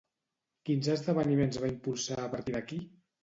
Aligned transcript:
Quins 0.69 0.87
esdeveniments 0.93 1.61
va 1.65 1.71
impulsar 1.73 2.17
a 2.23 2.27
partir 2.35 2.57
d'aquí? 2.59 2.81